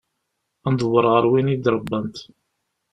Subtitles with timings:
[0.67, 2.17] Ad ndewweṛ ɣer win i d-ṛebbant.